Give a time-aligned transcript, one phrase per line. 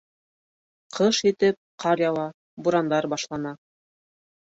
[0.97, 2.23] Ҡыш етеп, ҡар яуа,
[2.69, 3.53] бурандар башлана.